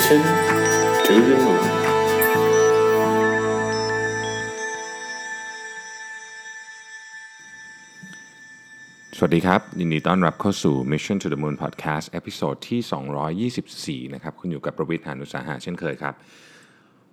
[0.00, 0.22] Mission
[1.06, 1.62] to the Moon
[9.16, 16.14] สวัสดีครับ ยินดีต้อนรับเข้าสู่ Mission to the Moon Podcast episode ที่ 224 นะครับ คุณอยู่กับประวิทย์หานุสาหะเช่นเคยครับ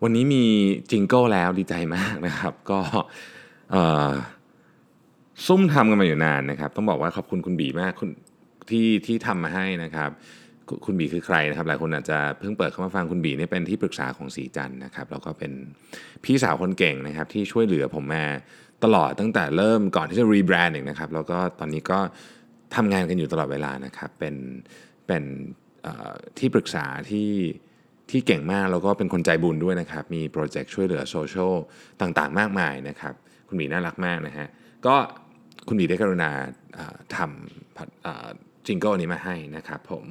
[0.03, 0.43] วันนี้มี
[0.91, 2.79] jingle แล้วดีใจมากนะครับ ก็
[5.45, 8.09] ซุ่มทำกันมาอยู่นานนะครับ ต้องบอกว่าขอบคุณคุณบีมากคุณ
[8.69, 10.11] ที่ที่ทำมาให้นะครับ
[10.85, 15.51] คุณบีคือใครนะครับหลายคนอาจจะเพิ่งเปิดเข้ามาฟังคุณบีเนี่ยเป็นที่ปรึกษาของสีจันนะครับแล้วก็เป็น
[16.23, 18.25] พี่สาวคนเก่งนะครับที่ช่วยเหลือผมมา
[18.83, 21.99] ตลอดตั้งแต่เริ่มก่อนที่จะรีแบรนด์เองนะครับแล้วก็ตอนนี้ก็
[22.75, 24.35] ทำงานกันอยู่ตลอดเวลานะครับเป็น
[25.07, 25.23] เป็น
[26.39, 27.31] ที่ปรึกษาที่
[28.11, 31.53] ที่เก่งมากแล้วก็เป็นคนใจบุญด้วยนะครับ มีโปรเจกต์ช่วยเหลือโซเชียล
[32.01, 33.13] ต่างๆ มากมายนะครับ
[33.47, 34.47] คุณบีน่ารักมากนะฮะ
[34.85, 34.95] ก็
[35.67, 36.31] คุณบีได้กรุณา
[37.15, 40.05] ทำจิงเกิลนี้มาให้นะครับผม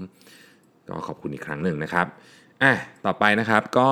[0.88, 2.06] ก็ขอบคุณอีกครั้งหนึ่งนะครับ
[2.62, 2.72] อะ
[3.06, 3.90] ต่อไปนะครับก็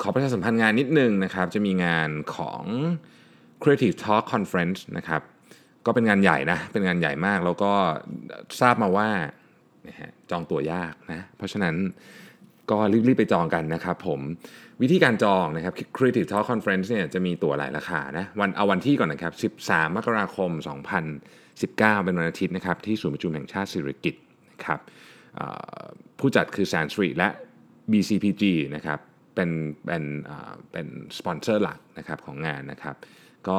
[0.00, 2.62] ขอประชาสัมพันธ์งานนิดนึงนะครับ จะมีงานของ
[3.62, 5.22] Creative Talk Conference นะครับ
[5.86, 7.72] ก็เป็นงานใหญ่นะ เป็นงานใหญ่มาก แล้วก็
[8.60, 9.08] ทราบมาว่า
[10.30, 11.74] จองตัวยากนะ เพราะฉะนั้น
[12.70, 14.20] ก็รีบๆไปจองกันนะครับผม
[14.82, 20.50] วิธีการจองนะครับ Creative Talk Conference เนี่ยจะมีตั๋วหลายราคานะวันเอาวันที่ก่อนนะครับ 13 มกราคม
[21.28, 24.16] 2019 เป็นวันอาทิตย์นะครับ ที่ศูนย์ประชุมแห่งชาติสิริกิต
[24.52, 24.80] นะครับ
[26.18, 27.28] ผู้จัดคือ s a n s t r e e t และ
[27.90, 28.44] BCPG
[28.76, 28.98] นะครับ
[29.34, 29.50] เป็น
[29.86, 30.86] เป็นเอ่อเป็น
[31.18, 32.96] สปอนเซอร์หลักนะครับของงานนะครับ
[33.48, 33.58] ก็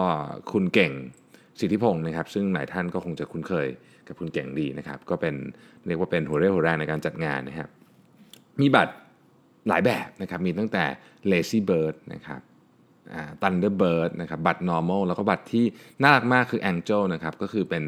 [0.52, 0.94] คุณเก่ง
[1.60, 3.68] สิทธิพงศ์นะครับ ซึ่งหลายท่านก็คงจะคุ้นเคย
[4.08, 5.36] กับคุณเก่งดีนะครับ ก็เป็น
[5.88, 7.70] เรียกว่าเป็นหัวเรี่ยวหัวแรงในการจัดงานนะครับ
[8.62, 8.94] มีบัตร
[9.68, 10.86] หลายแบบนะครับ มีตั้งแต่
[11.32, 12.42] Lazy Bird นะครับ
[13.42, 15.66] ตันเดอร์เบิร์ดนะครับบัตร normal แล้วก็บัตรที่
[16.02, 17.84] น่ารักมากคือ Angel นะครับก็คือเป็น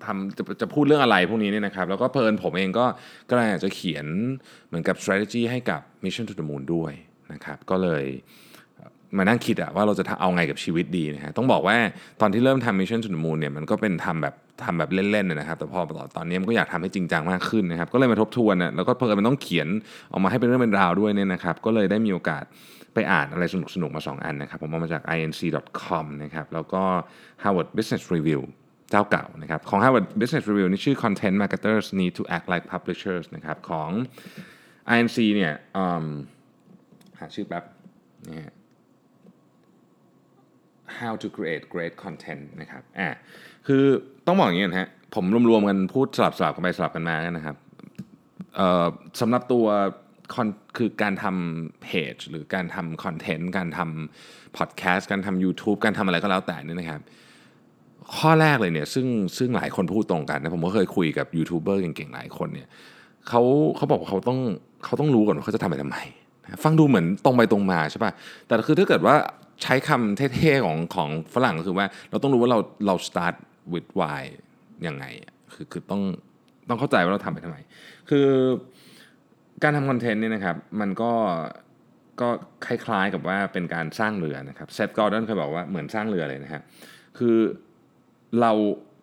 [0.05, 2.87] ทำจะจะพูดเรื่องอะไรพวกนี้เนี่ยนะครับ แล้วก็เพลินผมเองก็
[3.29, 4.07] ก็เลยอยากจะเขียน
[4.67, 6.93] เหมือนกับ strategy ให้กับ Mission to the Moon ด้วย
[7.33, 8.05] นะครับ ก็เลย
[9.17, 11.77] มานั่งคิดอะว่าเราจะเอาไงกับชีวิตดีนะฮะต้องบอกว่า
[12.21, 14.35] ตอนที่เริ่มทำ Mission to the Moon เนี่ยมันก็เป็นทำแบบ
[14.65, 15.81] ทำแบบเล่นๆนะครับ แต่พอ
[16.17, 19.69] ตอนนี้มันก็อยากทำให้จริงจังมากขึ้นนะครับ ก็เลยมาทบทวนอะแล้วก็เพิ่มมันต้องเขียน
[20.13, 22.45] ออกมาให้เป็นเรื่องเป็นราวด้วยเนี่ยนะครับ ก็เลยได้มีโอกาส
[22.95, 23.45] ไปอ่านอะไร
[23.75, 26.83] สนุกๆมา 2 อันนะครับ ผมเอามาจาก inc.com นะครับแล้วก็
[27.43, 28.41] Harvard Business Review
[28.91, 33.91] เจ้าเก่านะครับของ Harvard Business Review นี่ชื่อ Content Marketers Need to Act Like Publishers นะครับของ
[34.95, 36.07] INC เนี่ยอืม
[37.19, 37.65] หาชื่อแป๊บ
[38.29, 38.55] นะฮะ
[41.01, 43.09] how to create great content นะครับอ่า
[43.67, 43.85] คือ
[44.27, 47.57] ต้องบอกอย่างนี้นะฮะผมรวมๆกันพูดสลับสลับกันไปสลับกันมานะครับ
[48.57, 48.87] เอ่อ
[49.21, 49.67] สำหรับตัว
[50.35, 57.01] con- คือการทำเพจหรือการทำคอนเทนต์การทำพอดแคสต์การทำ YouTube การทำอะไรก็แล้วแต่นี่นะครับ
[58.17, 59.07] ข้อแรกเลยเนี่ยซึ่ง
[59.39, 62.69] ซึ่งหลายคนพูดตรงกันนะผมก็เคยคุยกับยูทูบเบอร์เก่งๆหลายคนเนี่ย
[63.29, 63.43] เขา
[63.77, 64.39] เขาบอกว่าเขาต้อง
[64.85, 65.99] เขาต้องรู้ก่อนว่าเขาจะทำไปทำไม
[66.65, 68.13] ฟังดูเหมือนตรงไปตรงมาใช่ป่ะ
[68.47, 69.15] แต่คือถ้าเกิดว่า
[69.63, 73.35] ใช้คำเท่ๆของของฝรั่งก็คือว่าเราต้องรู้ว่าเราเรา start
[73.73, 74.21] with why
[74.87, 75.05] ยังไง
[75.55, 76.03] คือคือต้อง
[76.69, 77.59] ต้องเข้าใจว่าเราทำไปทำไม
[78.11, 78.27] คือ
[79.63, 81.13] การทำคอนเทนต์เนี่ยนะครับ มันก็
[82.21, 82.29] ก็
[82.67, 86.63] คล้ายๆกับว่าเป็นการสร้างเรือนะครับเซธกอร์ดอนเคยบอกว่าเหมือนสร้างเรือเลยนะฮะ
[87.19, 87.37] คือ
[88.41, 88.53] เรา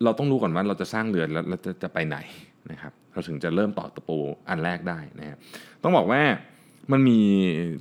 [0.04, 2.18] เราต้องรู้ก่อนว่าเราจะสร้างเรือแล้วเราจะจะไปไหน
[2.70, 4.18] นะครับ เราถึงจะเริ่มต่อตะปู
[4.48, 5.38] อันแรกได้นะครับ
[5.82, 6.20] ต้องบอกว่า
[6.92, 7.18] มันมี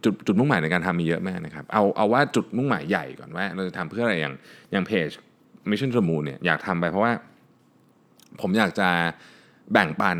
[0.03, 4.33] จุดจุดมุ่งหมายในการทำมีเยอะมากนะครับ เอาเอาว่าจุดมุ่งหมายใหญ่ก่อนว่า เราจะทำเพื่ออะไรอย่าง
[4.71, 5.09] อย่างเพจ
[5.69, 7.13] Mission to the Moon เนี่ยอยากทำไปเพราะว่า
[8.41, 8.89] ผมอยากจะ
[9.73, 10.17] แบ่งปัน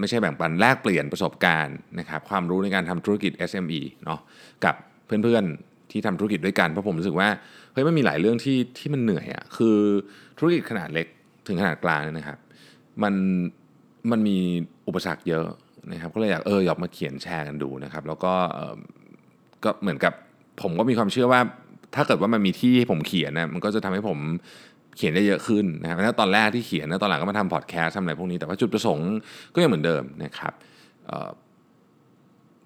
[0.00, 4.20] ไม่ใช่แบ่งปันแลกเปลี่ยนประสบการณ์นะครับความรู้ในการทำธุรกิจ SME เนาะ
[4.64, 4.74] กับ
[5.06, 7.28] เพื่อนๆที่ทำธุรกิจด้วยกันเพราะผมรู้สึกว่า
[7.72, 9.76] เฮ้ยมันมีหลายเรื่องที่ที่มันเหนื่อยอะ่ะคือ
[10.38, 11.06] ธุรกิจขนาดเล็ก
[11.46, 12.38] ถึงขนาดกลางนะครับ
[13.02, 13.14] มัน
[14.10, 14.36] มันมี
[14.88, 15.46] อุปสรรคเยอะ
[15.92, 18.32] นะครับก็เลยอยากเอออยากมาเขียนแชร์กันดูนะครับ แล้วก็
[19.64, 20.12] ก็เหมือนกับ
[20.62, 21.40] ผมก็มีความเชื่อว่า
[21.94, 24.18] ถ้าเกิดว่ามันมีที่ให้ผมเขียนนะมันก็จะทำให้ผม
[24.96, 29.10] เขียนได้เยอะขึ้นนะครับแล้วตอนแรกที่เขียนนะตอนหลังก็มาทำพอดแคสต์ทำอะไรพวกนี้แต่ว่าจุดประสงค์
[29.54, 30.52] ก็ยังเหมือนเดิมนะครับ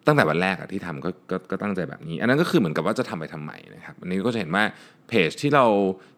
[0.07, 4.65] ตั้งแต่วันแรกอะที่ทำก็ก็ก็ตั้งใจแบบนี้ อันนั้นก็คือเหมือนกับว่าจะทำไปทำไมนะครับอันนี้ก็จะเห็นว่า
[5.09, 5.67] เพจที่เรา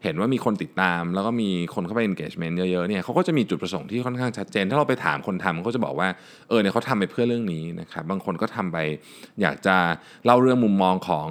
[0.05, 6.09] เห็นว่ามีคนติดตาม แล้วก็มีคนเข้าไป engagement เยอะๆเนี่ยเขาก็จะมีจุดประสงค์ที่ค่อนข้างชัดเจน ถ้าเราไปถามคนทำเขาจะบอกว่า
[6.49, 8.79] เออเนี่ยเขาทำไปเพื่อเรื่องนี้นะครับบางคนก็ทำไป
[9.43, 9.77] อยากจะ
[10.25, 11.29] เล่าเรื่องมุมมองของ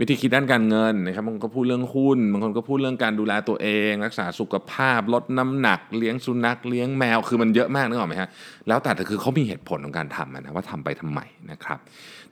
[0.00, 8.28] วิธีคิดด้านการเงินนะครับบางคนก็พูดเรื่องหุ้นบางคนก็พูดเรื่องการดูแลตัวเอง รักษาสุขภาพ ลดน้ำหนัก เลี้ยงสุนัขเลี้ยงแมวคือมันเยอะมากนึกออกไหมฮะ
[8.68, 11.20] แล้วแต่แต่คือเขามีเหตุผลของการทำนะว่าทำไปทำไม
[11.52, 11.78] นะครับ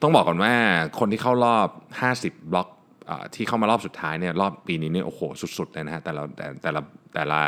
[0.03, 0.53] ต้องบอกก่อนว่า
[0.99, 1.69] คนที่เข้ารอบ
[2.11, 2.69] 50 บล็อก
[3.09, 5.21] อที่เข้ามารอบสุดท้ายเนี่ยรอบปีนี้เนี่ยโอ้โห
[5.59, 6.81] สุดๆเลยนะฮะแต่ละแต่แต่ละ
[7.15, 7.41] แต่ละ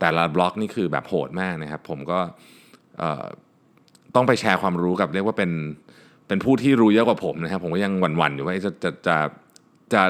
[0.00, 2.18] แต่ละบล็อกนี่คือแบบโหดมากนะครับ ผมก็
[4.14, 5.50] ต้องไปแชร์ความรู้กับเรียกว่าเป็น
[6.28, 9.16] เป็นผู้ที่รู้เยอะกว่าผมนะครับผมก็ยังหวั่นๆอยู่ว่าจะจะจะ
[9.94, 10.02] จะ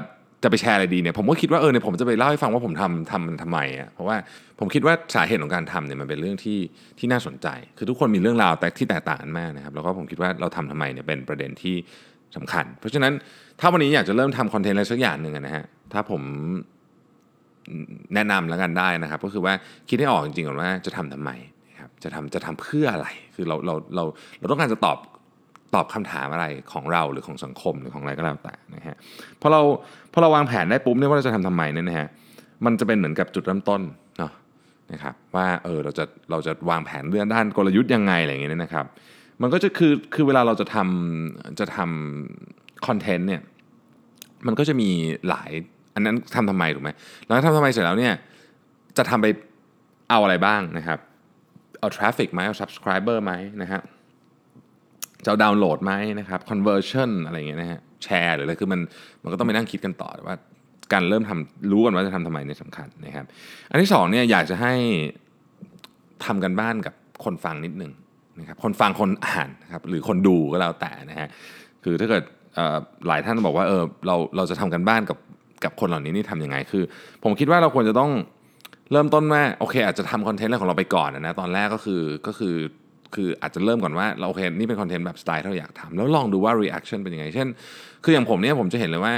[0.42, 4.16] จะไปแชร์อะไรดีเนี่ยผมก็คิดว่าเออเนี่ยผมจะไปเล่าให้ฟังว่าผมทำทำมันทำไมอะเพราะว่า
[4.58, 6.58] ผมคิดว่าสาเหตุของการทำเนี่ยมันเป็นเรื่องที่
[6.98, 7.48] ที่น่าสนใจ
[7.78, 11.76] คือทุกคนมีเรื่องราวแต่ที่แตกต่างกันมากนะครับแล้วก็ผมคิดว่าเราทำทำไมเนี่ยเป็นประเด็นที่
[12.36, 13.12] สำคัญ เพราะฉะนั้น
[13.60, 16.22] ถ้าวันนี้อยากจะเริ่มทำคอนเทนต์อะไรสักอย่างหนึ่งนะฮะถ้าผม
[18.14, 19.54] แนะนำแล้วกันได้นะครับ ก็คือว่า
[19.88, 21.30] คิดให้ออกจริงๆก่อนว่าจะทำทำไม
[21.70, 24.04] นะครับจะทำจะทำเพื่ออะไร คือเราเราเรา
[24.38, 24.98] เราต้องการจะตอบ
[25.74, 28.96] ตอบคำถามอะไรของเราหรือของสังคมหรือของอะไรก็แล้วแต่นะฮะ
[29.40, 29.62] พอเรา
[30.12, 32.08] พอเราวางแผนได้ปุ๊บเนี่ยว่าเราจะทำทำไมเนี่ยนะฮะ
[32.64, 33.80] มันจะเป็นเหมือนกับจุดเริ่มต้น
[34.18, 34.32] เนาะ
[34.92, 38.86] นะครับว่าเออเราจะเราจะวางแผนเรื่องด้านกลยุทธ์ยังไงอะไรอย่างเงี้ยนะครับ
[39.42, 43.42] มันก็จะคือคือเวลาเราจะทำจะทำคอนเทนต์เนี่ย
[44.46, 44.88] มันก็จะมี
[45.28, 45.50] หลาย
[45.94, 46.90] อันนั้นทำทำไมถูกไหม
[47.24, 48.14] แล้วทำทำไมเสร็จแล้วเนี่ย
[48.96, 49.26] จะทำไป
[50.10, 50.98] เอาอะไรบ้างนะครับ
[51.78, 53.32] เอา traffic ไหมเอา subscriber ไหม
[53.62, 53.80] นะฮะ
[55.24, 58.80] จะเอาดาวน์โหลดไหมนะครับ conversion อะไรอย่างเงี้ยนะฮะ แชร์หรืออะไรคือมัน
[59.22, 60.36] มันก็ต้องไปนั่งคิดกันต่อว่า
[60.92, 63.26] การเริ่มทำรู้กันว่าจะทำทำไมเนี่ยสำคัญนะครับ
[63.70, 64.74] อันที่สองเนี่ยอยากจะให้
[66.24, 66.94] ทำกันบ้านกับ
[67.24, 67.92] คนฟังนิดนึง
[68.38, 71.28] นะครับคนฟังคนอ่านนะครับหรือคนดูก็แล้วแต่นะฮะ
[71.84, 72.22] คือถ้าเกิด
[73.06, 75.18] หลายท่านบอกว่าเออเราเราจะทำกันบ้านกับ
[75.64, 76.84] กับคนเหล่านี้นี่ทำยังไงคือ
[77.24, 78.10] ผมคิดว่าเราควรจะต้อง
[78.92, 82.54] เริ่มต้นว่าโอเค อาจจะทำคอนเทนต์อะไรของเราไปก่อนนะตอนแรกก็คือก็คือ
[83.14, 87.48] คืออาจจะเริ่มก่อนว่าเราโอเคนี่เป็นคอนเทนต์แบบสไตล์ที่เราอยากทำแล้วลองดูว่า reaction เป็นยังไง เช่น
[88.04, 89.12] คืออย่างผมเนี่ยผมจะเห็นเลยว่า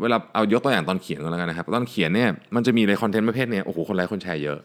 [0.00, 4.58] เวลาเอายกตัวอย่างตอนเขียนกันแล้วกันนะครับ ตอนเขียนเนี่ยมันจะมีในคอนเทนต์ประเภทเนี้ยโอ้โหคนไลค์คนแชร์เยอะ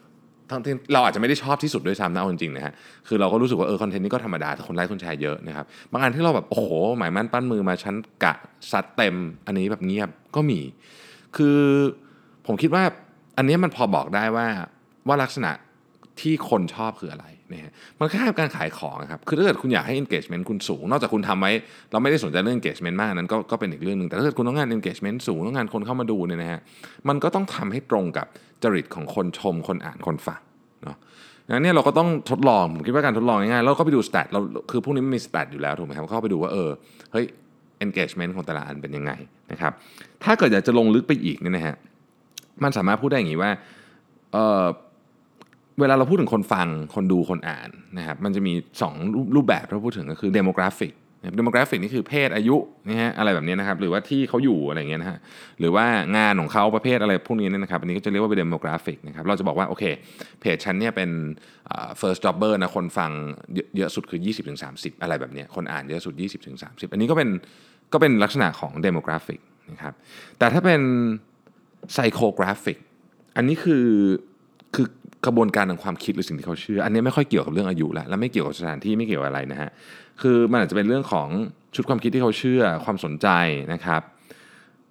[0.50, 2.72] ทั้งที่เราอาจจะไม่ได้ชอบที่สุดด้วยซ้ำนะเอาจริงๆนะฮะ
[3.08, 6.66] คือเราก็รู้สึกว่าเออคอนเทนต์นี้ก็ธรรมดาแต่คนไลค์คนแชร์เยอะนะครับ บางอันที่เราแบบโอ้โห
[6.98, 8.34] หมายมั่นปั้นมือมาชั้นกะ
[8.70, 9.16] ซัดเต็ม
[9.46, 10.60] อันนี้แบบเงียบก็มี
[11.36, 11.58] คือ
[12.46, 12.82] ผมคิดว่า
[13.36, 14.46] อันนี้มันพอบอกได้ว่า
[15.08, 15.50] ว่าลักษณะ
[16.20, 21.52] ที่คนชอบคืออะไร นะฮะมันแค่การขายของครับคือถ้าเกิดคุณอยากให้ engagement คุณสูง นอกจากคุณทำไว้
[21.92, 26.60] เราไม่ได้สนใจเรื่อง engagement มากนั้นก็ก็เป็นอีกเรื่องหนึ่งแต่ถ้าเกิดคุณต้องการ engagement สูงต้องการคนเข้ามาดูเนี่ยนะฮะ
[27.08, 28.26] มันก็ต้องทำให้ตรงกับ
[28.62, 30.40] จริตของคนชมคนอ่านคนฟัง
[30.84, 30.96] เนาะ
[31.50, 36.70] งั้นเนี่ยเราก็ต้องทดลองผมคิดว่าการทดลองง่ายๆเราก็ไปดู stat เราคือพวกนี้มันมี stat อยู่แล้วถูกไหมครับเข้าไปดูว่าเออ
[37.12, 37.26] เฮ้ย
[37.84, 39.12] engagement ของแต่ละอันเป็นยังไง
[39.50, 39.72] นะครับ
[40.24, 41.76] ถ้าเกิดอยากจะลงลึกไปอีกเนี่ยนะฮะ
[42.62, 43.50] มันสามารถพูดได้อย่างนี้ว่า
[44.32, 44.64] เออ
[45.80, 48.52] เวลาเราพูดถึงคนฟังคนดูคนอ่านนะครับมันจะมี
[48.84, 50.92] 2รูปรูปแบบที่เราพูดถึงก็คือ demographic
[51.38, 52.56] demographic นี่คือเพศอายุ
[52.88, 55.18] นะฮะอะไรแบบนี้นะครับ หรือว่าที่เขาอยู่อะไรเงี้ยนะฮะ
[55.60, 59.84] หรือว่างานของเขาประเภทอะไรพวกนี้เนี่ยนะครับอันนี้ก็จะเรียกว่าเป็น demographic นะครับเราจะบอกว่าโอเค
[60.40, 61.10] เพจฉันเนี่ยเป็น
[62.00, 63.10] first jobber นะคนฟัง
[63.76, 64.20] เยอะสุดคือ
[64.60, 66.14] 20-30 อะไรแบบนี้คนอ่านเยอะสุด
[66.54, 67.28] 20-30 อันนี้ก็เป็น
[67.92, 69.40] ก็เป็นลักษณะของ demographic
[69.70, 69.94] นะครับ
[70.38, 70.80] แต่ถ้าเป็น
[71.94, 72.78] psychographic
[73.36, 73.84] อันนี้คือ
[74.74, 74.86] คือ
[75.26, 79.70] กระบวนการทางความคิดหรือสิ่งที่เขาเชื่อ อันนี้ไม่ค่อยเกี่ยวกับเรื่องอายุแล้วและไม่เกี่ยวกับสถานที่ไม่เกี่ยวกับอะไรนะฮะ
[80.22, 81.28] คือมันอาจจะเป็นเรื่องของ
[81.74, 83.28] ชุดความคิดที่เขาเชื่อความสนใจ
[83.72, 84.02] นะครับ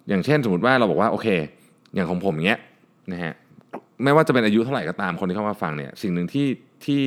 [0.08, 1.28] อย่างเช่นสมมติว่าเราบอกว่าโอเค
[1.94, 2.60] อย่างของผมเนี้ย
[3.12, 3.32] นะฮะ
[4.04, 6.46] ไม่ว่าจะเป็นอายุเท่าไหร่ก็ตามคนที่เข้ามาฟังเนี่ยสิ่งหนึ่งที่
[6.84, 7.02] ที่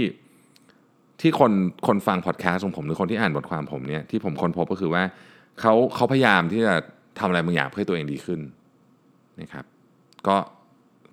[1.22, 1.52] ที่คน
[1.88, 5.04] คนฟังพอดแคสต์ของผมหรือคนที่อ่านบทความผมเนี่ยที่ผมค้นพบก็คือว่า
[5.60, 6.74] เขาเขาพยายามที่จะ
[7.20, 8.40] ทำอะไรบางอย่างเพื่อตัวเองดีขึ้น
[9.42, 9.66] นะครับ
[10.28, 10.38] ก็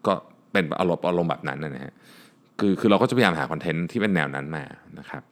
[0.06, 0.14] ก็
[0.54, 1.94] เป็นอารมณ์อารมณ์แบบนั้นนะฮะ
[2.60, 4.64] คือคือเราก็จะพยายามหาคอนเทนต์ที่เป็นแนวนั้นมา
[4.98, 5.22] นะครับ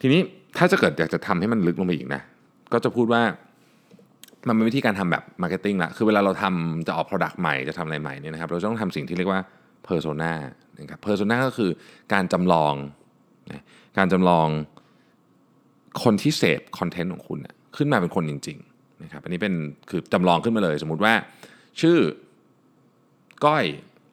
[0.00, 0.20] ทีนี้
[0.58, 2.22] ถ้าจะเกิดอยากจะทำให้มันลึกลงไปอีกนะ
[2.72, 3.22] ก็จะพูดว่า
[4.48, 9.40] มันเป็นวิธีการทำแบบ marketing ละคือเวลาเราทำจะออก Product ใหม่จะทำอะไรใหม่เนี่ยนะครับ เราต้องทำสิ่งที่เรียกว่า
[9.88, 10.32] Persona
[10.78, 11.70] นะครับ Persona ก็คือ
[12.12, 12.74] การจำลอง
[13.50, 13.62] นะ
[13.98, 14.48] การจำลอง
[16.02, 19.54] คนที่เสพคอนเทนต์ของคุณนะขึ้นมาเป็นคนจริงๆนะครับอันนี้เป็น
[19.90, 21.12] คือจำลองขึ้นมาเลย สมมุติว่า
[21.80, 21.96] ชื่อ
[23.44, 23.64] ก้อย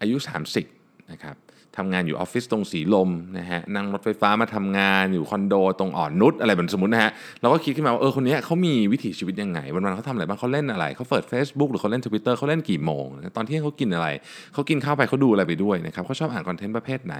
[0.01, 0.15] อายุ
[0.63, 1.35] 30นะครับ
[1.77, 7.11] ทำงานอยู่ออฟฟิศตรงสีลมนะฮะนั่งรถไฟฟ้ามาทำงานอยู่คอนโดตรงอ่อนนุชอะไรแบบสมมตินะฮะ
[7.41, 13.05] เราก็คิดขึ้นมาว่าเออคนนี้เขามีวิถีชีวิตยังไง วันๆเขาทำอะไรบ้างเขาเล่นอะไรเขาเปิด Facebook หรือเขาเล่น Twitter เขาเล่นกี่โมง
[13.37, 14.07] ตอนที่เขากินอะไร
[14.53, 17.15] เขากินข้าวไปเขาดูอะไรไปด้วยนะครับเขาชอบอ่านคอนเทนต์ประเภทไหน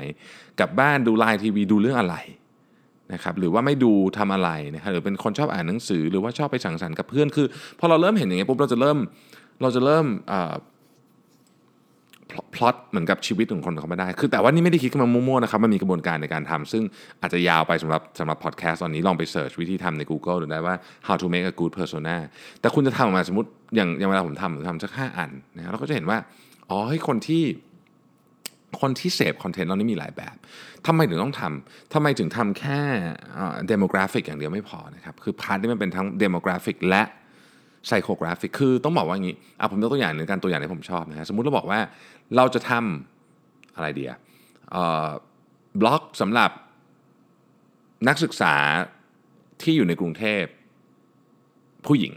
[0.59, 2.15] กลับบ้านดูไลน์ทีวีดูเรื่องอะไร
[3.13, 7.47] นะครับหรือว่าไม่ดูทำอะไรนะครับหรือเป็นคนชอบอ่านหนังสือ หรือว่าชอบไปสังสรรค์กับเพื่อนคือ
[7.79, 8.97] พอเราเริ่มเห็นอย่างเงี้ยปุ๊บเราจะเริ่ม
[9.61, 10.05] เราจะเริ่ม
[12.55, 16.83] พล็อตเหมือนกับชีวิตของคนเขาไม่ได้ คือแต่ว่านี่ไม่ได้คิดขึ้นมามั่วๆนะครับ มันมีกระบวนการในการทำซึ่ง
[17.21, 20.75] อาจจะยาวไปสำหรับสำหรับพอดแคสต์ตอนนี้ลองไป search วิธีทำใน Google ดูได้ว่า
[21.07, 22.17] how to make a good persona
[22.61, 26.17] แต่คุณจะทำออกมาสมมติอย่างอย่างเวลาผมทำผมทำสักห้าอันนะเราก็จะเห็นว่า
[26.69, 27.43] อ๋อให้คนที่
[28.81, 30.35] คนที่เสพคอนเทนต์เรานี่มีหลายแบบ
[30.87, 32.79] ทำไมถึงต้องทำทำไมถึงทำแค่
[33.67, 37.03] demographic อย่างเดียวไม่พอนะครับ คือ part ที่มันเป็นทั้ง demographic และ
[37.87, 41.79] psychographic คือต้องบอกว่าอย่างนี้อะผมยกตัวอย่างหนึ่งการตัวอย่างที่ผมชอบนะฮะสมมุติเราบอกว่า
[42.35, 44.13] เราจะทำอะไรเดีย
[45.81, 46.51] บล็อกสำหรับ
[48.07, 48.55] นักศึกษา
[49.61, 50.43] ที่อยู่ในกรุงเทพ
[51.87, 52.13] ผู้หญิง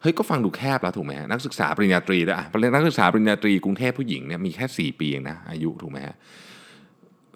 [0.00, 6.14] เฮ้ยก็ฟังดูแคบแล้วถูกไหมฮะนักศึกษาปริญญาตรีด้วยอะนักศึกษาปริญญาตรีกรุงเทพผู้หญิงเนี่ยมีแค่ 4 ปีเองนะอายุถูกไหมฮะ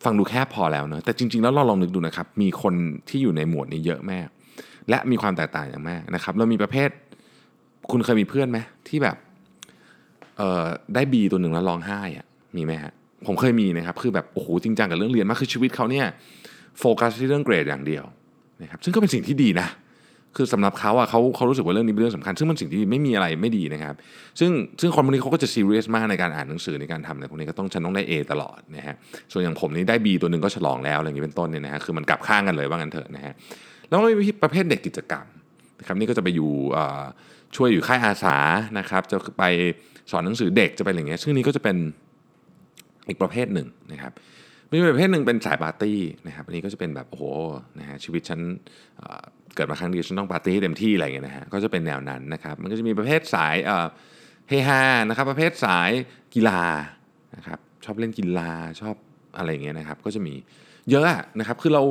[0.05, 2.75] ฟังดูแคบพอแล้วเนอะแต่จริง ๆ แล้วเราลองนึกดูนะครับมีคน
[3.09, 4.29] ที่อยู่ในหมวดนี้เยอะมาก
[4.91, 6.89] และมีความแตกต่างอย่างมากนะครับเรามีประเภท
[7.91, 9.17] คุณเคยมีเพื่อนไหมที่แบบ
[10.39, 10.65] เอ่อ
[10.95, 12.27] ได้บีตัวหนึ่งแล้วร้องไห้อะ
[12.57, 12.93] มีไหมฮะ
[13.27, 16.07] ผมเคยมีนะครับคือแบบโอ้โหจริงจังกับเรื่องเรียนมากคือชีวิตเขาเนี่ย
[16.79, 18.05] โฟกัสที่เรื่องเกรดอย่างเดียว
[18.63, 19.69] นะครับซึ่งก็เป็นสิ่งที่ดีนะ
[20.37, 23.95] คือสำหรับเขาอะเขาเขารู้สึกว่าเรื่องนี้เป็นเรื่องสำคัญ ซึ่งมันสิ่งที่ไม่มีอะไรไม่ดีนะครับ
[24.41, 24.51] ซึ่ง
[24.81, 28.95] ซึ่งคนพวกนี้เขาก็จะซีเรียสมากในการอ่านหนังสือในการทำอะไรพวกนี้ก็ต้องฉันต้องได้ A ตลอดนะฮะ
[29.33, 33.33] ส่วนอย่างผมนี่ได้ B ตัวหนึ่งก็ฉลองแล้วอะไรอย่างนี้เป็นต้นเนี่ยนะฮะคือมันกลับข้างกันเลยว่างั้นเถอะนะฮะ
[33.89, 35.27] แล้วก็มีประเภทเด็กกิจกรรม
[35.81, 36.51] นะครับนี่ก็จะไปอยู่
[37.57, 38.37] ช่วยอยู่ค่ายอาสา
[38.79, 39.45] นะครับ จะไป
[40.11, 41.77] สอนหนังสือเด็กจะไปอะไรเงี้ยซึ่งนี้ก็จะเป็น
[43.09, 44.13] อีกประเภทหนึ่งนะครับ
[44.71, 47.25] มีประเภทหนึ่งเป็นสายปาร์ตี้นะครับอันนี้ก็จะเป็นแบบโอ้โห
[47.79, 48.41] นะฮะชีวิตฉัน
[49.55, 53.57] เกิดมาครั้งเดียวฉันต้องปาร์ตี้เต็มที่อะไรเงี้ยนะฮะก็จะเป็นแนวนั้นนะครับมันก็จะมีประเภทสาย
[54.49, 55.91] เฮฮานะครับประเภทสาย
[56.35, 56.63] กีฬา
[57.37, 58.95] นะครับชอบเล่นกีฬาชอบ
[59.37, 60.35] อะไรเงี้ยนะครับก็จะมี
[60.91, 61.07] เยอะ
[61.39, 61.83] นะครับคือเรา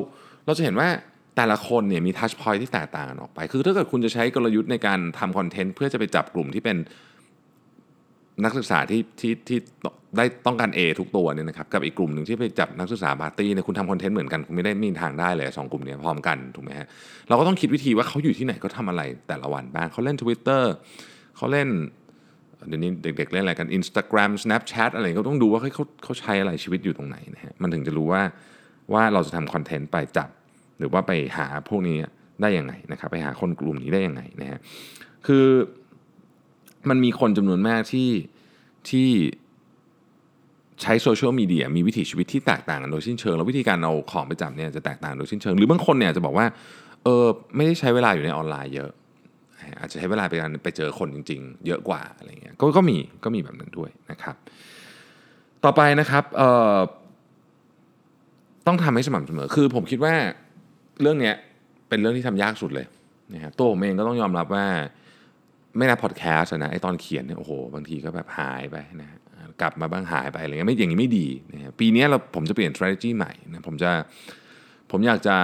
[0.46, 0.90] เราจะเห็นว่า
[1.38, 6.78] แต่ละคนเนี่ยมีทัชพอยที่แตกต่างกันออกไป คือถ้าเกิดคุณจะใช้กลยุทธ์ในการทำคอนเทนต์เพื่อจะไปจับกลุ่มที่เป็น
[8.44, 9.60] นักศึกษาที่ที่ที่
[10.18, 16.88] ได้ต้องการ A ทุกตัวเนี่ยนะครับกับอีกกลุ่มหนึ่งที่ไปจับนักศึกษาบาร์ตี้เนี่ยคุณทำคอนเทนต์เหมือนกันคุณไม่ได้มีทางได้เลยสองกลุ่มนี้พร้อมกันถูกไหมฮะ
[17.30, 20.64] เราก็ต้องคิดวิธีว่าเขาอยู่ที่ไหนเขาทาอะไรแต่ละวันบ้างเขาเล่น Twitter
[21.38, 21.68] เขาเล่น
[22.68, 28.22] เดี๋ยวนี้เด็กๆเล่นอะไรกัน Instagram Snapchat อะไรก็ต้องดูว่าเขาเขาใช้อะไรชีวิตอยู่ตรงไหนนะฮะมันถึงจะรู้ว่า
[28.94, 30.30] ว่าเราจะทำคอนเทนต์ไปจับ
[30.80, 31.98] หรือว่าไปหาพวกนี้
[32.42, 34.60] ได้ยังไงนะครับ ไปหาคนกลุ่มนี้ได้ยังไงนะฮะ
[35.28, 35.46] คือ
[36.90, 38.10] มันมีคนจำนวนมากที่
[38.90, 39.10] ที่
[40.82, 46.46] ใช้โซเชียลมีเดียมีวิถีชีวิตที่แตกต่างกันโดยสิ้นเชิง แล้ววิธีการเอาของไปจับเนี่ยจะแตกต่างโดยสิ้นเชิง หรือบางคนเนี่ยจะบอกว่า
[47.04, 47.26] เออ
[47.56, 48.92] ไม่ได้ใช้เวลาอยู่ในออนไลน์เยอะ
[49.80, 54.36] อาจจะใช้เวลาไปการไปเจอคนจริง ๆ เยอะกว่าอะไรเงี้ยก็ก็มีก็มีแบบนั้นด้วยนะครับ
[55.64, 56.78] ต่อไปนะครับเอ่อ
[58.68, 60.16] ต้องทำให้สม่ำเสมอคือผมคิดว่า
[61.02, 61.32] เรื่องนี้
[61.90, 62.88] เป็นเรื่องที่ทำยากสุดเลย
[63.34, 64.66] นะครับตัวผมเองก็ต้องยอมรับว่า
[65.78, 69.10] ไม่นับพอดแคสต์นะไอตอนเขียนเนี่ยโอ้โหบางทีก็แบบหายไปนะ
[69.62, 73.92] กลับมาบ้างหายไปอะไรเงี้ยไม่อย่างนี้ไม่ดีนะปีนี้เราผมจะเปลี่ยน strategy ใหม่นะผมจะ
[74.92, 75.36] ผมอยากจะ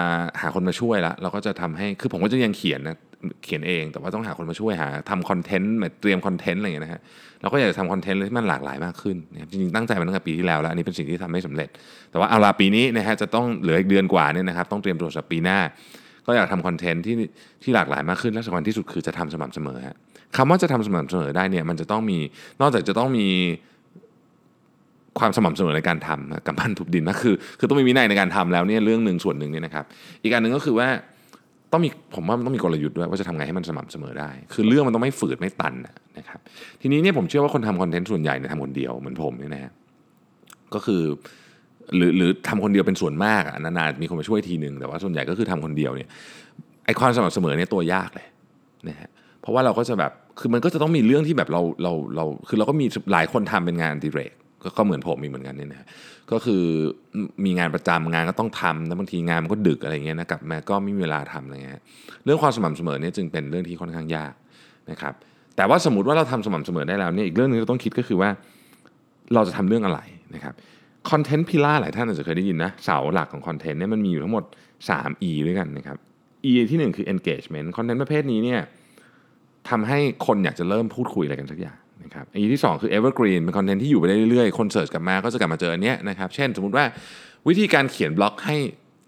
[0.42, 2.98] หาคนมาช่วยละเราก็จะทำให้คือผมก็จะยังเขียนนะ
[3.44, 7.02] เขียนเอง แต่ว่าต้องหาคนมาช่วยหาทำคอนเทนต์เตรียมคอนเทนต์อะไรอย่างเงี้ยนะฮะ
[7.42, 11.70] เราก็อยากจะทำคอนเทนต์ที่มันหลากหลายมากขึ้นนะจริงๆตั้งใจมาตั้งแต่ปีที่แล้วแล้วอันนี้เป็นสิ่งที่ทำไม่สำเร็จ
[12.12, 15.60] แต่ว่าเอาละปีนี้นะฮะจะต้องเหลืออีกเดือนกว่าเนี่ยนะครับต้องเตรียมตัวสำหรับปีหน้า
[16.26, 17.16] ก็อยากทำคอนเทนต์ที่
[17.64, 19.98] ที่หลากหลายมากขึ้นและสำคัญที่สุดคือจะทำสม่ำเสมอฮะ
[20.38, 22.20] คำว่าจะทำสม่ำเสมอได้เนี่ยมันจะต้องมี
[22.62, 23.28] นอกจากจะต้องมี
[25.20, 29.86] ความสม่ำเสมอในการทำกำปั้นทุบดินมากคือ คือต้องมีวินัยในการทำแล้วเนี่ยเรื่องหนึ่งส่วนหนึ่งเนี่ยนะครับ
[30.24, 30.88] อีกอันหนึ่งก็คือว่า
[31.72, 35.74] ต้องมีผมว่ามันต้องมีกลยุทธ์ด้วยว่าจะทำไงให้มันสม่ำเสมอได้ คือเรื่องมันต้องไม่ฝืดไม่ตัน
[36.18, 36.40] นะครับ
[36.82, 39.72] ทีนี้เนี่ยผมเชื่อว่าคนทำคอนเทนต์ส่วนใหญ่เนี่ยทำคนเดียวเหมือนผมเนี่ยนะฮะ
[40.74, 41.02] ก็คือ
[41.96, 46.10] หรือหรือทำคนเดียวเป็นส่วนมากอะนานๆมีคนมาช่วยทีหนึ่งแต่ว่าส่วนใหญ่ก็คือทำคนเดียวเนี่ย
[46.86, 48.28] ไอความสม่ำเสมอเนี่ยตัวยากเลย
[48.88, 49.10] นะฮะ
[49.42, 54.34] เพราะว่าเราก็จะแบบคือมันก็จะต้องมีเรื่องที่แบบเราเราเราคือเราก็มีหลายคนทำเป็นงานอดิเรก
[54.78, 55.88] ก็เหมือนผมมีเหมือนกันเนี่ยนะ
[56.32, 56.64] ก็คือ
[57.46, 61.82] มีงานประจำงานก็ต้องทำแล้วบางทีงานมันก็ดึกอะไรเงี้ยนะกลับมาก็ไม่มีเวลาทำอะไรเงี้ย
[62.24, 64.34] เรื่องความสม่ำเสมอเนี่ยจึงเป็นเรื่องที่ค่อนข้างยาก
[64.92, 65.14] นะครับ
[65.56, 68.30] แต่ว่าสมมติว่าเราทำสม่ำเสมอได้แล้วเนี่ยอีกเรื่องหนึงที่เราต้องคิดก็คือว่า
[69.34, 70.00] เราจะทำเรื่องอะไร
[70.36, 70.54] นะครับ
[71.10, 74.44] content pillar หลายท่านอาจจะเคยได้ยินนะเสาหลักของคอนเทนต์เนี่ยมันมีอยู่ทั้งหมด
[74.86, 75.98] 3 E ด้วยกันนะครับ
[76.46, 78.62] E ที่ 1 คือ engagement คอนเทนต์ประเภทนี้เนี่ย
[79.70, 86.86] ทำให้คนอยากจะเริ่มพูดคุยอะไรกันสักอย่าง นะครับ E ที่ 2 คือ evergreen เป็นคอนเทนต์ที่อยู่ไปได้เรื่อยๆ คน search กลับมาก็จะกลับมาเจออันเนี้ยนะครับเช่นสมมติว่า
[87.48, 88.58] วิธีการเขียนบล็อกให้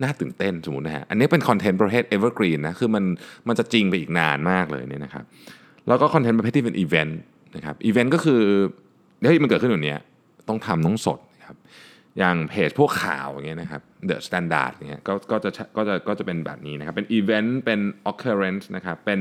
[0.03, 3.03] น่าตื่นเต้นสมมตินะฮะอันนี้เป็นคอนเทนต์ประเภท evergreen นะคือมัน
[3.47, 5.23] มันจะจริงไปอีกนานมากเลยเนี่ยนะครับ
[5.87, 7.19] แล้วก็คอนเทนต์ประเภทที่เป็นอีเวนต์
[7.55, 8.41] นะครับอีเวนต์ก็คือ
[9.23, 9.95] เฮ้ยมันเกิดขึ้นแบบนี้
[10.47, 11.55] ต้องทำต้องสดนะครับ
[12.19, 17.79] อย่างเพจพวกข่าวอย่างเงี้ยนะครับ The Standard อย่างเงี้ยก็ก็จะก็จะก็จะเป็นแบบนี้นะครับเป็นอีเวนต์เป็น
[18.09, 19.19] occurrence นะครับเป็น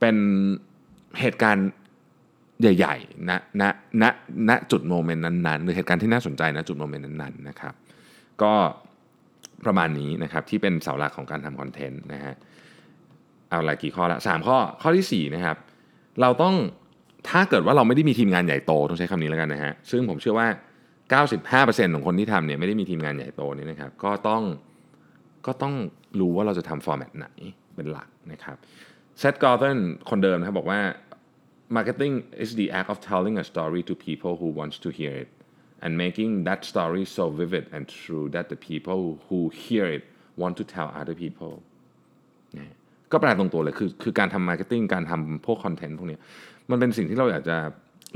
[0.00, 0.16] เป็น
[1.20, 1.68] เหตุการณ์
[2.60, 3.30] ใหญ่ๆณ
[3.60, 3.62] ณ
[4.02, 4.04] ณ
[4.48, 7.74] ณจุด moment นั้นๆหรือเหตุการณ์ที่น่าสนใจณจุด moment นั้นๆนะครับ
[8.42, 8.52] ก็
[9.64, 12.34] ประมาณนี้นะครับที่เป็นเสาหลักของการทำคอนเทนต์นะฮะ
[13.48, 15.56] เอาอะไรกี่ข้อละสามข้อข้อที่4นะครับ
[16.20, 16.54] เราต้อง
[17.28, 20.48] ถ้าเกิดว่าเราไม่ได้มีทีมงานใหญ่โตต้องใช้คำนี้แล้วกันนะฮะซึ่งผมเชื่อว่า
[21.76, 24.42] 95%ของคนที่ทำเนี่ยไม่ได้มีทีมงานใหญ่โตนี่นะครับก็ต้อง
[25.46, 25.74] ก็ต้อง
[26.20, 27.26] รู้ว่าเราจะทำฟอร์แมตไหน
[27.74, 28.56] เป็นหลักนะครับ
[29.18, 29.78] เซตกอร์ตัน
[30.10, 30.80] คนเดิมนะครับบอกว่า
[31.68, 35.28] marketing is the act of telling a story to people who wants to hear it
[35.82, 40.04] and making that story so vivid and true that the people who hear it
[40.36, 41.54] want to tell other people
[43.12, 46.18] ก็แปลตรงตัวเลยคือคือการทำ marketing การทำพวกคอนเทนต์พวกนี้
[46.70, 47.56] มันเป็นสิ่งที่เราอยากจะ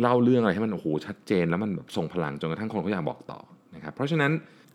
[0.01, 3.41] เล่าเรื่องอะไรให้มันโอ้โหชัดเจน แล้วมันแบบทรงพลังจนกระทั่งคนก็อยากบอกต่อ
[3.75, 4.33] นะครับเพราะฉะนั้น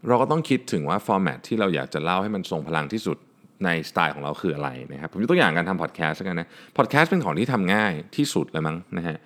[0.08, 3.18] เราก็ต้องคิดถึงว่า format ที่เราอยากจะเล่าให้มันทรงพลังที่สุด
[3.66, 9.18] ในสไตล์ของเราคืออะไรนะครับผมยกตัวอย่างการทำพอดแคสต์กันนะพอดแคสต์เป็นของที่ทำง่ายที่สุดเลยมั้งนะฮะ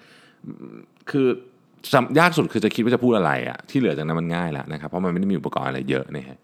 [1.11, 1.27] คือ
[2.19, 6.37] ยากสุดคือจะคิดว่าจะพูดอะไรอะที่เหลือจากนั้นมันง่ายแล้วนะครับเพราะมันไม่ได้มีอุปกรณ์อะไรเยอะนะฮะ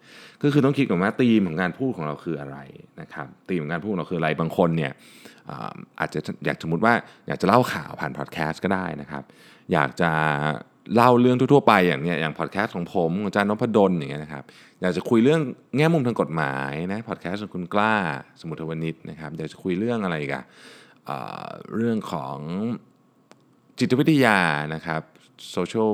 [0.44, 2.58] ก็คือต้องคิดก่อนว่าธีมของการพูดของเราคืออะไร
[3.02, 4.92] นะครับธีมของการพูดของเราคืออะไรบางคนเนี่ย
[6.00, 6.94] อาจจะอยากสมมติว่า
[7.28, 9.24] อยากจะเล่าข่าวผ่านพอดแคสต์ก็ได้นะครับ
[9.74, 10.12] อยากจะ
[10.96, 14.44] เล่าเรื่องทั่วๆไปอย่างเนี้ยอย่างพอดแคสต์ของผมอาจารย์นพดลอย่างเงี้ยนะครับ
[14.82, 15.42] อยากจะคุยเรื่อง
[15.78, 17.94] แง่มุมทางกฎหมายนะพอดแคสต์ของคุณกล้า
[18.42, 20.44] สมุทรวณิชนะครับอยากจะคุยเรื่องอะไรกัน
[21.76, 22.38] เรื่องของ
[23.80, 24.38] จิตวิทยา
[24.74, 25.02] นะครับ
[25.56, 25.90] social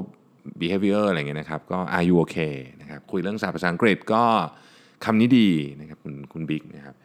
[0.61, 4.23] behavior อะไรเงี้ยนะครับก็ are you okay นะครับคุยเรื่องภาษาอังกฤษก็
[5.05, 5.49] คำนี้ดี
[5.79, 6.95] นะครับคุณคุณบิ๊กนะครับ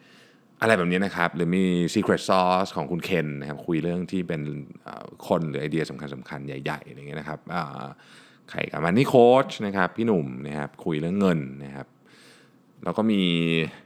[0.61, 1.63] อะไรแบบนี้นะครับ หรือมี
[1.93, 4.41] secret sauce ของคุณเคนนะครับคุยเรื่องที่เป็น
[5.27, 7.39] คนหรือไอเดียสำคัญสำคัญใหญ่ๆอะไรเงี้ยนะครับ
[8.49, 11.87] ใครกับมันนี่โค้ชนะครับพี่หนุ่มนะครับคุยเรื่องเงินนะครับ
[12.83, 13.21] แล้วก็มี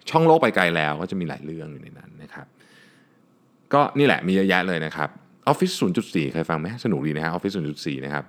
[0.10, 2.48] ช่องโลกไปไกลแล้วก็จะมีหลายเรื่องอยู่ในนั้นนะครับ
[3.74, 5.10] ก็นี่แหละมีเยอะแยะเลยนะครับ
[5.52, 8.26] Office 0.4 เคยฟังไหมสนุกดีนะฮะ Office 0.4 นะครับ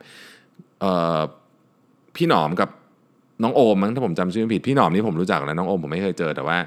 [2.16, 2.70] พี่หนอมกับ
[3.42, 6.58] น้องโอมมั้งถ้าผมจำชื่อไม่ผิดพี่หนอมนี่ผมรู้จักนะน้องโอมผมไม่เคยเจอแต่ว่า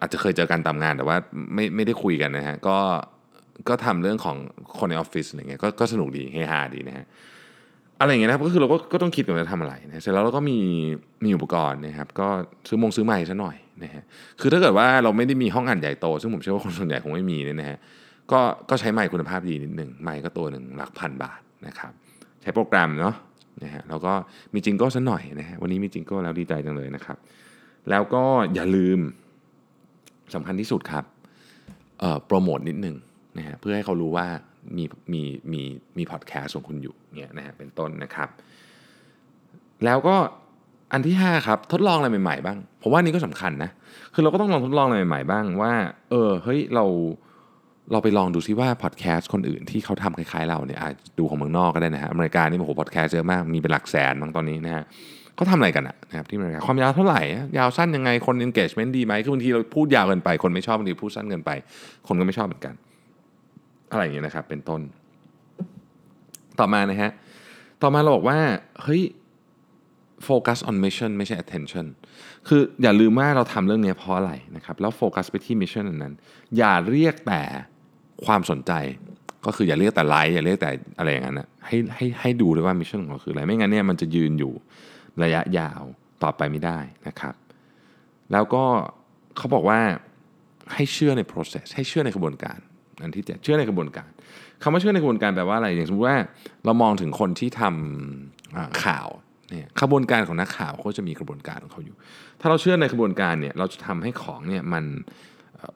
[0.00, 1.16] อาจจะเคยเจอกันตามงานแต่ว่า
[1.54, 2.78] ไม่ไม่ได้คุยกันนะฮะก็
[3.68, 4.36] ก็ทำเรื่องของ
[4.78, 7.06] คนในออฟฟิศอะไรเงี้ยก็ก็สนุกดีเฮฮาดีนะฮะ
[8.00, 10.58] อะไรเงี้ยนะครับก็คือเราก็ก็ต้องคิดก่อนจะทำอะไรนะเสร็จแล้วเราก็มี
[11.24, 12.28] มีอุปกรณ์นะครับ ก็
[12.68, 14.02] ซื้อมงซื้อใหม่ซะหน่อยนะฮะ
[14.40, 17.78] คือถ้าเกิดว่าเราไม่ได้มีห้องอัดใหญ่โต ซึ่งผมเชื่อว่าคนส่วนใหญ่คงไม่มีเนี่ยนะฮะ
[18.32, 18.40] ก็
[18.70, 21.92] ก็ใช้ไมค์คุณภาพดีนิดหนึ่งไมค์ก็ตัวหนึ่งหลักพันบาทนะครับ
[22.42, 23.14] ใช้โปรแกรมเนาะ
[23.64, 24.12] นะฮะแล้วก็
[24.54, 27.18] มีจิงโก้สักหน่อยนะฮะวันนี้มีจิงโก้แล้วดีใจจังเลยนะครับ
[27.90, 28.98] แล้วก็อย่าลืม
[30.34, 31.04] สำคัญที่สุดครับ
[32.26, 32.96] โปรโมทนิดหนึ่ง
[33.38, 34.26] นะฮะเพื่อให้เขารู้ว่า
[34.76, 35.62] มีมีมี
[35.98, 38.28] มีพอดแคสต์ของคุณอยู่เนี่ยนะฮะเป็นต้นนะครับ
[39.84, 40.16] แล้วก็
[40.92, 43.70] อันที่ 5 ครับ ทดลองอะไรใหม่ๆบ้างผมว่านี่ก็สำคัญนะ
[44.14, 45.72] คือเราก็ต้องลองทดลองอะไรใหม่ๆบ้างว่า
[46.10, 46.84] เออเฮ้ยเรา
[47.92, 54.84] เราไปลองดูซิว่าพอดแคสต์คนอื่นที่เขาทำคล้ายๆเราเนี่ยอาจดูของเมืองนอกก็ได้นะฮะอเมริกานี่โอ้โหพอดแคสต์เยอะมากมีเป็นหลักแสนบางตอนนี้นะฮะ
[55.40, 57.20] เขาทำอะไรกันะนะครับที่อเมริกาความยาวเท่าไหร่
[57.58, 61.50] ยาวสั้นยังไงคน engagement ดีไหมคือบางทีเราพูดยาวเกินไป คนไม่ชอบบางทีพูดสั้นเกินไป
[62.08, 62.74] คนก็ไม่ชอบเหมือนกัน
[63.90, 64.80] อะไรอย่างเงี้ยนะครับ เป็นต้น
[66.58, 67.10] ต่อมานะฮะ
[67.82, 68.38] ต่อมาเราบอกว่า
[68.82, 69.02] เฮ้ย
[70.28, 71.86] focus on mission ไม่ใช่ attention
[72.48, 76.14] คืออย่าลืมว่าเราทำเรื่องนี้เพราะอะไรนะครับ แล้วโฟกัสไปที่ mission นั้น
[76.56, 77.42] อย่าเรียกแต่
[78.26, 78.72] ความสนใจ
[79.46, 84.52] ก็คืออย่าเรียกแต่ไลก์อย่าเรียกแต่อะไรอย่างนั้นนะให้ให้ให้ดูด้วยว่า mission ของเราคืออะไร ไม่งั้นเนี่ยมันจะยืนอยู่
[85.24, 85.82] ระยะยาว
[86.22, 86.78] ต่อไปไม่ได้
[87.08, 87.34] นะครับ
[88.32, 88.64] แล้วก็
[89.36, 89.80] เขาบอกว่า
[90.74, 92.58] ให้เชื่อใน process ให้เชื่อในกระบวนการ
[93.02, 94.08] อันที่เจ็ดเชื่อในกระบวนการ
[94.62, 96.18] คำว่าเชื่อในกระบวนการแปลว่าอะไร อย่างสมมติว่า
[96.64, 99.08] เรามองถึงคนที่ทำข่าว
[99.50, 101.96] เนี่ยกระบวนการของนักข่าวเขาจะมีกระบวนการของเขาอยู่
[102.40, 104.84] ถ้าเราเชื่อในกระบวนการเนี่ยเราจะทำให้ของเนี่ยมัน
[105.54, 105.72] เอ่อ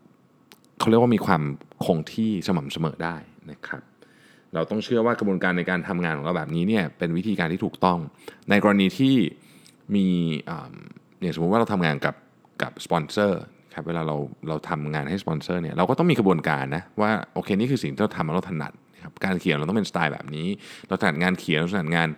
[0.78, 1.42] เขาเรียกว่ามีความ
[1.84, 3.16] คงที่สม่ำเสมอได้
[3.50, 3.82] นะครับ
[4.54, 7.98] เราต้องเชื่อว่ากระบวนการในการทำงานของเราแบบนี้เนี่ยเป็นวิธีการที่ถูกต้อง
[8.50, 9.14] ในกรณีที่
[9.94, 10.06] มี
[11.22, 12.14] อย่างสมมติว่าเราทำงานกับ
[12.62, 13.40] กับสปอนเซอร์
[13.74, 14.16] ครับเวลาเรา
[14.48, 18.72] เราทำงานให้สปอนเซอร์เนี่ยเราก็ต้องมีกระบวนการนะว่าโอเคนี่คือสิ่งที่เราทำแล้วเราถนัด
[19.04, 20.48] ครับการเขียนเราต้องเป็นสไตล์แบบนี้
[20.88, 22.08] เราถนัดงานเขียนเราถนัดงาน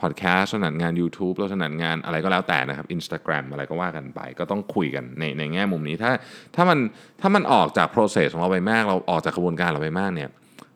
[0.00, 6.12] พอดแคสต์ถนัดงาน YouTube เราถนัดงานอะไรก็แล้วแต่นะครับ Instagram อะไรก็ว่ากันไป ก็ต้องคุยกันในในแง่มุมนี้ถ้า
[6.56, 6.78] ถ้ามัน
[7.20, 10.30] ถ้ามันออกจาก process ของเราไปมาก เราออกจากกระบวนการเราไปมากเนี่ย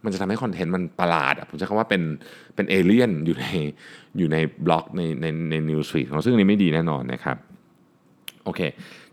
[0.05, 2.03] มันจะทำให้คอนเทนต์มันประหลาดอะผมใช้คำว่าเป็น
[2.55, 3.47] เป็นเอเลี่ยนอยู่ใน
[4.19, 7.37] อยู่ในบล็อกในในใน news feed ของซึ่งนี้ไม่ดีแน่นอนนะครับ
[8.45, 8.61] โอเค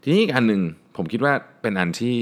[0.01, 0.61] ทีนี้อีกอันหนึ่ง
[0.97, 2.17] ผมคิดว่าเป็นอันที่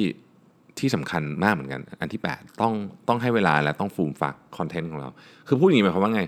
[0.79, 2.73] ที่สำคัญมากเหมือนกัน อันที่ 8 ต้อง
[3.07, 5.09] ต้องให้เวลาและต้องฟูมฟักคอนเทนต์ของเรา
[5.47, 6.21] คือพูดอย่างนี้หมายความว่าไง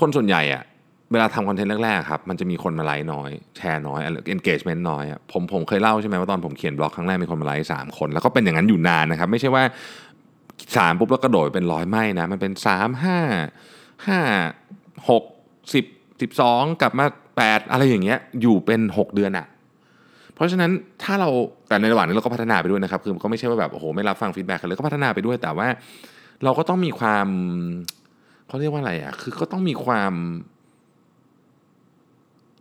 [0.00, 0.64] คนส่วนใหญ่อะ
[1.12, 4.00] เวลาทำคอนเทนต์แรกๆครับมันจะมีคนมาไลค์น้อย แชร์น้อย
[4.34, 9.62] engagement น้อยผมผมเคยเล่าใช่ไหมว่าตอนผมเขียนบล็อกครั้งแรกมีคนมาไลค์สามคน แล้วก็เป็นอย่างนั้นอยู่นานนะครับ ไม่ใช่ว่า
[10.76, 13.18] สามปุ๊บแล้วกระโดดเป็นร้อยไม่นะ มันเป็นสามห้า
[14.06, 14.20] ห้า
[15.10, 15.24] หก
[15.74, 15.84] สิบ
[16.20, 17.06] สิบสองกลับมา
[17.36, 19.46] แปดอะไรอย่างเงี้ยอยู่เป็นหกเดือนอะ
[20.34, 20.70] เพราะฉะนั้น
[21.02, 21.28] ถ้าเรา
[21.68, 25.68] แต่ในระหว่างนี้เราก็พัฒนาไปด้วยนะครับคือก็ไม่ใช่ว่าแบบโอ้โหไม่รับฟังฟีดแบ็กเลยก็พัฒนาไปด้วยแต่ว่า
[26.44, 27.26] เราก็ต้องมีความ
[28.46, 30.12] เขาเรียกว่าอะไรอะคือก็ต้องมีความ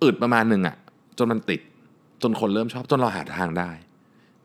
[0.04, 0.76] อึดประมาณหนึ่งอะ
[1.18, 1.62] จนมันติด
[2.22, 3.70] จนคนเริ่มชอบจนเราหาทางได้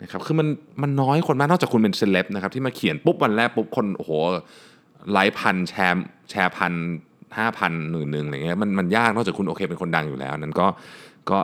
[0.03, 0.49] นะครับคือมัน
[0.83, 4.11] มันน้อยคนมากนอกจากคุณเป็นเซเลบนะครับที่มาเขียนปุ๊บวันแรกปุ๊บคนโอ้โห
[5.13, 6.73] ไลค์พันแชร์แชร์พัน
[7.39, 10.67] ห้าพันหมื่นหนึ่งอะไรเงี้ยมันมันยากนอกจากคุณโอเคเป็นคนดังอยู่แล้ว นั้นก็
[11.31, 11.39] ก็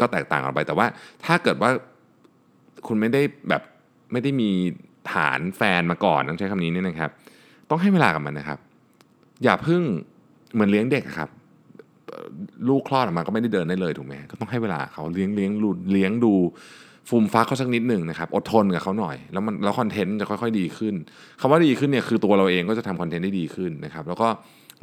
[0.00, 0.86] ก็แตกต่างกันไป แต่ว่า
[1.24, 1.70] ถ้าเกิดว่า
[2.86, 3.62] คุณไม่ได้แบบ
[4.12, 4.50] ไม่ได้มี
[5.12, 7.10] ฐานแฟนมาก่อนต้องใช้คำนี้นี่นะครับ
[7.70, 8.58] ต้องให้เวลากับมันนะครับ
[9.44, 9.82] อย่าเพิ่ง
[10.52, 11.30] เหมือนเลี้ยงเด็กครับ
[12.68, 16.34] ลูกคลอดออกมาก็ไม่ได้เดินได้เลยถูกไหมก็ต้องให้เวลาเขาเลี้ยงเลี้ยงดูเลี้ยงดู
[17.08, 20.94] ฟูมฟักเขาสักนิดหนึ่งนะครับอดทนกับเขาหน่อย แล้วมันแล้วคอนเทนต์จะค่อยๆดีขึ้น
[21.40, 24.28] คำว่าดีขึ้นเนี่ยคือตัวเราเองก็จะทำคอนเทนต์ได้ดีขึ้นนะครับ แล้วก็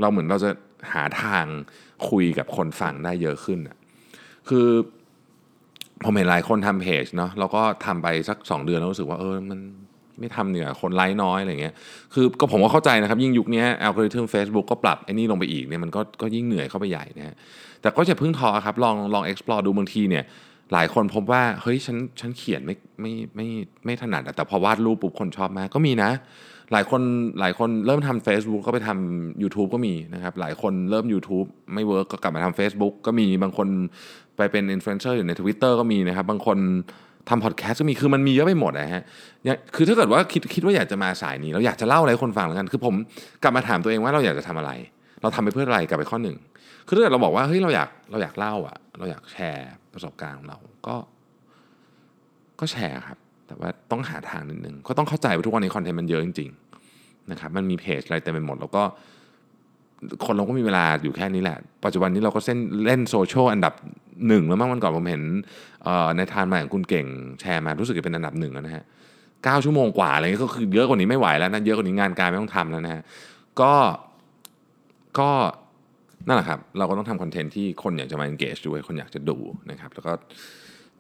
[0.02, 0.50] เราเหมือนเราจะ
[0.94, 1.46] หาทาง
[2.10, 3.78] คุยกับคนฟังได้เยอะขึ้นอะ
[4.50, 4.68] คือ
[6.04, 9.60] ผมเห็นหลายคนทำเพจเนาะแล้วก็ทำไปสัก 2 เดือนแล้วรู้สึกว่าเออมัน
[10.20, 11.74] ไม่ทำเนี่ยคนไลค์น้อยอะไรเงี้ย
[12.14, 17.36] คือก็ผมก็เข้าใจนะครับ ยิ่งยุคนี้อัลกอริทึม Facebook ก็ปรับไอ้นี่ลงไปอีกเนี่ยมันก็ก็ยิ่งเหนื่อยเข้าไปใหญ่นะฮะ
[17.82, 20.24] แต่ก็อย่าเพิ่งท้อครับลองลอง explore ดูบางทีเนี่ย
[20.74, 23.48] หลายคนพบว่าเฮ้ยฉันฉันเขียนไม่ไม่ไม่
[23.86, 26.12] ไม่ถนัดอะแต่พอวาดรูปปุ๊บคนชอบมากก็มีนะ
[26.74, 27.02] หลายคน
[27.40, 33.68] หลายคนเริ่มทำ Facebook ก็ไปทำ YouTube ก็มีนะครับ หลายคนเริ่ม YouTube ไม่ work ก็กลับมาทำ Facebook ก็มีบางคน
[34.38, 36.58] ไปเป็นอินฟลูเอนเซอร์อยู่ใน Twitter ก็มีนะครับ บางคน
[37.30, 39.04] ทำพอดแคสต์ก็มีคือมันมีเยอะไปหมดนะฮะ
[39.76, 42.96] คือถ้าเกิดว่าคิดคิดว่าอยากจะมาสายนี้เราอยากจะเล่าอะไรคนฟังแล้วกัน คือผม
[43.44, 44.72] กลับมาถามตัวเองว่าเราอยากจะทำอะไร
[45.22, 46.38] เราทำไปเพื่ออะไรกลับไปข้อหนึ่ง
[46.88, 50.96] คือถ้าเกิดเราบอกว่าเฮ้ยเราอยากเราอยากเล่าอะเราอยากแชร์ ประสบการณ์ของเราก็
[52.60, 58.84] ก็แชร์ครับ แต่ว่าต้องหาทางนิดนึง ก็ต้องเข้าใจว่าทุกวันนี้คอนเทนต์มันเยอะจริงๆนะครับมันมีเพจอะไรเต็มไปหมด แล้วก็
[60.26, 63.74] คนเราก็มีเวลาอยู่แค่นี้แหละ ปัจจุบันนี้เราก็เส้นเล่นโซเชียลอันดับ
[64.28, 65.24] หนึ่งแล้วมั้งวันก่อนผมเห็น
[66.18, 67.06] ในทานมาของคุณเก่ง
[67.40, 68.84] แชร์มารู้สึกจะเป็นอันดับหนึ่งแล้วนะฮะ
[69.44, 73.02] เก้าชั่วโมงกว่าอะไรเงี้ยก็คือเยอะกว่านี้ไม่ไหวแล้วนะเยอะกว่านี้งานการไม่ต้องทำแล้วนะฮะ
[73.62, 73.74] ก็
[75.20, 75.30] ก็
[76.28, 79.38] นั่นแหละครับ เราก็ต้องทำคอนเทนต์ที่คนอยากจะมา engage ด้วย คนอยากจะดู
[79.72, 80.14] นะครับ แล้วก็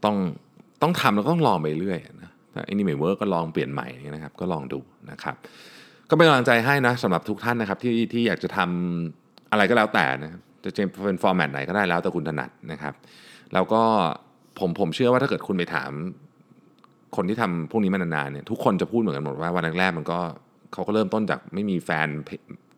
[0.04, 0.16] ต้อง
[0.82, 4.80] ต้องทำแล้วก็ต้องลองไปเรื่อยนะ ถ้าอันนี้ไม่เวิร์กก็ลองเปลี่ยนใหม่นะครับ ก็ลองดู
[5.12, 5.36] นะครับ
[6.10, 10.70] ก็เป็นกำลังใจให้นะสำหรับทุกท่านนะครับที่ที่อยากจะทำอะไรก็แล้วแต่นะครับจะ
[11.06, 12.94] เป็น format ไหนก็ได้แล้วแต่คุณถนัดนะครับ
[13.54, 13.82] แล้วก็
[14.60, 15.92] ผมผมเชื่อว่าถ้าเกิดคุณไปถาม
[17.16, 20.20] คนที่ทำพวกนี้มานานๆเนี่ยทุกคนจะพูดเหมือนกันหมดว่าวันแรกๆมันก็
[20.74, 22.08] เขาก็เริ่มต้นจากไม่มีแฟน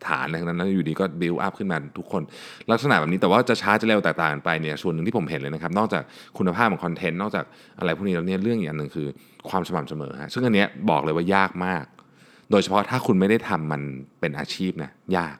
[0.06, 2.22] ฐานอะไรทั้งนั้นแล้วอยู่ดีก็บิวอัพขึ้นมาทุกคน
[2.70, 6.02] ลักษณะแบบนี้แต่ว่าจะช้าจะเร็วแตกต่างกันไปเนี่ยส่วนหนึ่งที่ผมเห็นเลยนะครับ นอกจาก
[6.38, 7.44] คุณภาพของคอนเทนต์นอกจาก
[7.78, 9.06] อะไรพวกนี้แล้วเนี่ยเรื่องอีกอันหนึ่งคือ
[9.50, 11.84] ความสม่ำเสมอฮะซึ่งอันเนี้ยบอกเลยว่ายากมาก
[12.50, 13.82] โดยเฉพาะถ้าคุณไม่ได้ทำมัน
[14.20, 15.36] เป็นอาชีพนะยาก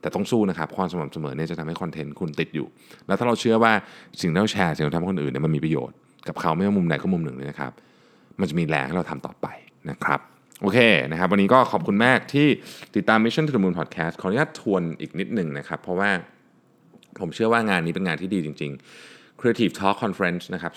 [0.00, 2.66] แต่ต้องสู้นะครับความสม่ำเสมอเนี่ยจะทำให้คอนเทนต์คุณติดอยู่
[3.06, 3.72] แล้วถ้าเราเชื่อว่า
[4.20, 5.96] สิ่งที่เราแชร์สิ่งที่เราทำให้คนอื่นเนี่ยมันมีประโยชน์
[6.28, 7.72] กับเขาไม่ว่ามุมไหนก็มุมหนึ่งเลยนะครับ
[8.40, 9.46] มันจะมีแรงให้เราทำต่อไป
[9.90, 10.20] นะครับ
[10.62, 10.78] โอเค
[11.10, 12.48] นะครับวันนี้ก็ขอบคุณมากที่
[12.96, 16.10] ติดตาม Mission to the Moon Podcast ขออนุญาตทวนอีกนิดหนึ่งนะครับ เพราะว่า
[17.20, 18.72] ผมเชื่อว่างานนี้เป็นงานที่ดีจริง
[19.06, 20.72] ๆ Creative Talk Conference นะครับ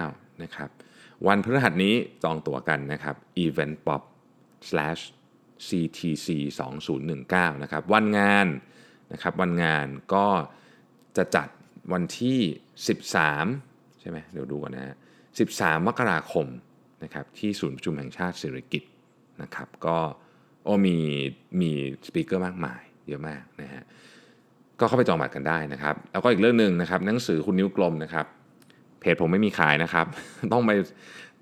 [0.00, 0.70] 2019 นะครับ
[1.26, 4.02] วันพฤหัสนี้จองตั๋วกันนะครับ eventpop
[4.68, 5.02] slash
[5.66, 6.28] CTC
[6.94, 8.46] 2019นะครับ วันงาน
[9.12, 10.26] นะครับ วันงานก็
[11.16, 11.48] จะจัด
[11.92, 12.38] วันที่
[13.20, 14.96] 13 ใช่ไหมเดี๋ยวดูก่อนนะฮะ
[15.40, 16.46] 13 มกราคม
[17.04, 18.82] นะครับที่ศูนย์ประชุมแห่งชาติเศรษฐกิจ
[19.42, 19.96] นะครับ ก็
[20.64, 20.96] โอ้มี
[21.60, 21.70] มี
[22.06, 23.82] สปีกเกอร์มากมายเยอะมากนะฮะ
[24.80, 28.26] ก็เข้าไปจองบัตรกันได้นะครับ แล้วก็อีกเรื่องหนึ่งนะครับ หนังสือคุณนิ้วกลมนะครับ
[29.00, 30.06] เพจผมไม่มีขายนะครับ
[30.52, 30.70] ต้องไป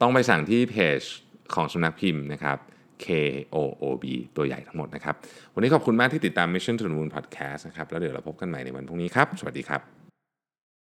[0.01, 1.01] ต้องไปสั่งที่เพจ
[1.55, 2.59] ของสำนักพิมพ์นะครับ
[3.05, 4.05] KOOB
[4.37, 5.15] ตัวใหญ่ทั้งหมดนะครับ
[5.55, 10.02] วันนี้ขอบคุณมากที่ติดตาม Mission to the Moon Podcast นะครับ แล้วเดี๋ยวเราพบกันใหม่ในวันพรุ่งนี้ครับ สวัสดีครับ